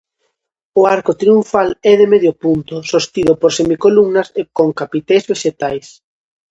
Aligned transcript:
O 0.79 0.81
arco 0.95 1.11
triunfal 1.21 1.69
é 1.91 1.93
de 2.01 2.07
medio 2.13 2.33
punto, 2.43 2.75
sostido 2.91 3.33
por 3.41 3.51
semicolumnas 3.59 4.27
con 4.57 4.67
capiteis 4.79 5.23
vexetais. 5.31 5.87